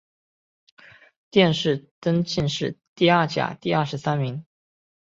[1.29, 4.47] 殿试登进士第二甲第二十三名。